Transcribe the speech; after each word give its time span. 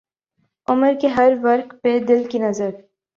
عمر 0.67 0.93
کے 1.01 1.07
ہر 1.07 1.33
ورق 1.43 1.73
پہ 1.83 1.97
دل 1.99 2.23
کی 2.29 2.39
نظر 2.39 2.69